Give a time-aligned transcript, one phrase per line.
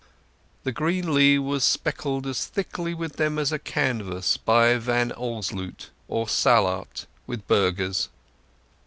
[0.63, 5.91] The green lea was speckled as thickly with them as a canvas by Van Alsloot
[6.07, 8.09] or Sallaert with burghers.